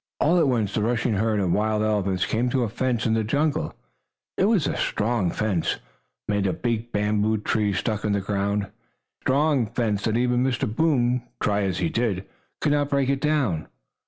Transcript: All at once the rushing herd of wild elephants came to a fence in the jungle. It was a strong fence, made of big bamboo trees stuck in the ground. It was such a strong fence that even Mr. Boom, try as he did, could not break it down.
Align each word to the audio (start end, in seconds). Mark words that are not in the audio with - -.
All 0.19 0.39
at 0.39 0.47
once 0.47 0.73
the 0.73 0.81
rushing 0.81 1.13
herd 1.13 1.39
of 1.39 1.51
wild 1.51 1.83
elephants 1.83 2.25
came 2.25 2.49
to 2.49 2.63
a 2.63 2.69
fence 2.69 3.05
in 3.05 3.13
the 3.13 3.23
jungle. 3.23 3.75
It 4.35 4.45
was 4.45 4.65
a 4.65 4.75
strong 4.75 5.29
fence, 5.29 5.77
made 6.27 6.47
of 6.47 6.63
big 6.63 6.91
bamboo 6.91 7.37
trees 7.37 7.77
stuck 7.77 8.03
in 8.03 8.11
the 8.13 8.19
ground. 8.19 8.63
It 8.63 8.65
was 8.65 8.71
such 8.73 8.79
a 8.79 9.21
strong 9.25 9.65
fence 9.67 10.03
that 10.05 10.17
even 10.17 10.43
Mr. 10.43 10.75
Boom, 10.75 11.21
try 11.39 11.61
as 11.65 11.77
he 11.77 11.89
did, 11.89 12.25
could 12.61 12.71
not 12.71 12.89
break 12.89 13.09
it 13.09 13.21
down. 13.21 13.67